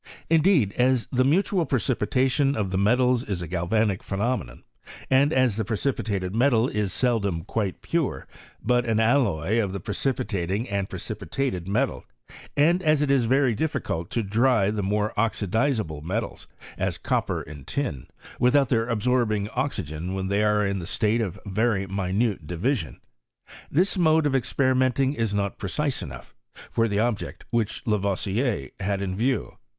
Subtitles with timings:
[0.31, 4.63] Indeed, as the mutual precipitation of the metals is a galvanic phe nomenon,
[5.11, 8.25] and as the precipitated metal is seldom quite pure,
[8.63, 12.03] but an alloy of the precipitating and precipitated metal;
[12.57, 16.47] and as it is very difficult to dry the more oxidizable metals,
[16.79, 18.07] as copper and tin,
[18.39, 22.99] without their absorbing oxygen when they are in a state of very minute division;
[23.69, 26.33] this mode of experi menting is not precise enough
[26.71, 29.59] for the object which Lavoisier had in view.